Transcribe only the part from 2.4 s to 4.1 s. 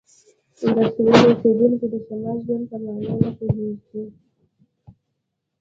ژوند په معنی نه پوهیږي